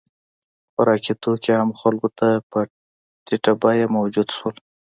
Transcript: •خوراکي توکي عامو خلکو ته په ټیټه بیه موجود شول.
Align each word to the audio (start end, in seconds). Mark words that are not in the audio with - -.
•خوراکي 0.73 1.13
توکي 1.21 1.51
عامو 1.57 1.79
خلکو 1.81 2.07
ته 2.17 2.27
په 2.51 2.59
ټیټه 3.25 3.53
بیه 3.61 3.85
موجود 3.97 4.27
شول. 4.35 4.55